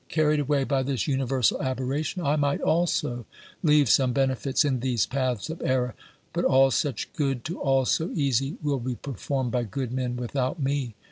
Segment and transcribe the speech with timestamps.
[0.09, 3.27] Carried away by this universal aberration, I might also
[3.61, 5.93] leave some benefits in these paths of error;
[6.33, 10.59] but all such good, to ail so easy, will be performed by good men without
[10.59, 10.95] me.